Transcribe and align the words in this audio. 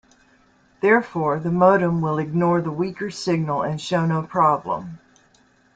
Therefore, 0.81 1.39
the 1.39 1.51
modem 1.51 2.01
will 2.01 2.17
ignore 2.17 2.59
the 2.59 2.71
weaker 2.71 3.11
signal 3.11 3.61
and 3.61 3.79
show 3.79 4.03
no 4.07 4.23
problem. 4.23 4.97